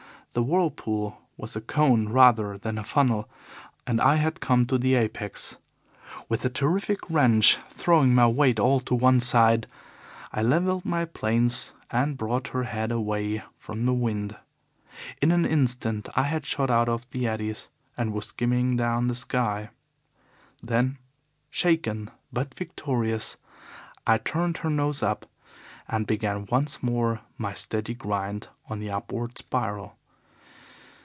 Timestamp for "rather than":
2.07-2.77